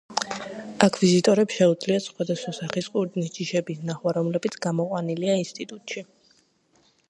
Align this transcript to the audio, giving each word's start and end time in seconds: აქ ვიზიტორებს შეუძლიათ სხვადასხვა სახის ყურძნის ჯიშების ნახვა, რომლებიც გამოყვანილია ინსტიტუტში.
აქ 0.85 0.95
ვიზიტორებს 1.01 1.57
შეუძლიათ 1.59 2.05
სხვადასხვა 2.05 2.55
სახის 2.61 2.89
ყურძნის 2.95 3.31
ჯიშების 3.37 3.85
ნახვა, 3.91 4.17
რომლებიც 4.19 4.59
გამოყვანილია 4.69 5.39
ინსტიტუტში. 5.45 6.09